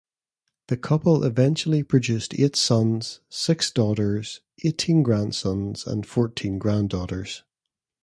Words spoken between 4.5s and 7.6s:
eighteen grandsons and fourteen granddaughters.